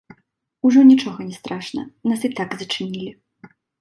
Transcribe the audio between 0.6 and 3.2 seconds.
Ужо нічога не страшна, нас і так зачынілі.